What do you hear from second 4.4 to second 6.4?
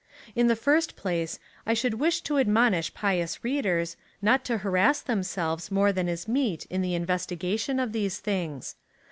to ha rass themselves more than is